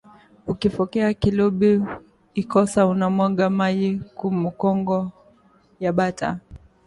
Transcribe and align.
Uki 0.47 0.67
fokeya 0.75 1.13
kilubi 1.13 1.71
ikosa 2.41 2.79
una 2.93 3.07
mwanga 3.15 3.45
mayi 3.57 3.89
ku 4.17 4.25
mukongo 4.41 4.97
ya 5.83 5.91
bata 5.97 6.29